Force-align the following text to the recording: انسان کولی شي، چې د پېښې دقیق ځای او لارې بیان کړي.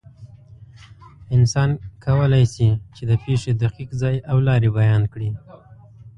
انسان 1.35 1.69
کولی 2.05 2.45
شي، 2.53 2.69
چې 2.95 3.03
د 3.09 3.11
پېښې 3.23 3.51
دقیق 3.63 3.89
ځای 4.01 4.15
او 4.31 4.37
لارې 4.47 4.69
بیان 4.79 5.03
کړي. 5.13 5.29